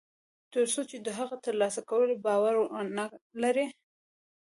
تر 0.53 0.63
څو 0.73 0.81
چې 0.89 0.97
د 1.05 1.07
هغه 1.17 1.35
د 1.37 1.41
تر 1.45 1.53
لاسه 1.61 1.81
کولو 1.89 2.13
باور 2.25 2.53
و 2.57 2.63
نهلري 2.97 3.67